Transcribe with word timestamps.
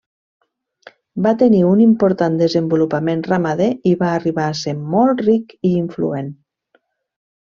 Va 1.25 1.33
tenir 1.41 1.59
un 1.71 1.83
important 1.83 2.39
desenvolupament 2.39 3.21
ramader 3.29 3.67
i 3.91 3.93
va 4.01 4.09
arribar 4.15 4.45
a 4.53 4.57
ser 4.63 4.75
molt 4.95 5.21
ric 5.27 5.55
i 5.73 5.75
influent. 5.83 6.33